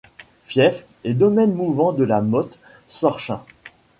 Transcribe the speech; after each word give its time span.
Fief 0.45 0.83
et 1.03 1.13
domaine 1.13 1.53
mouvant 1.53 1.93
de 1.93 2.03
la 2.03 2.21
Motte-Sorchin. 2.23 3.43